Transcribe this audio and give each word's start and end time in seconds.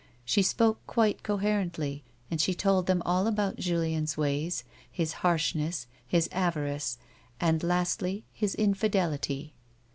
She 0.25 0.41
spoke 0.41 0.79
quite 0.87 1.21
coherently, 1.21 2.03
and 2.31 2.41
she 2.41 2.55
told 2.55 2.87
them 2.87 3.03
all 3.05 3.27
about 3.27 3.57
Julien's 3.57 4.13
odd 4.15 4.21
ways, 4.21 4.63
his 4.91 5.13
harshness, 5.21 5.85
his 6.07 6.27
avarice, 6.31 6.97
and, 7.39 7.61
lastly, 7.61 8.25
his 8.33 8.55
infidelity. 8.55 9.53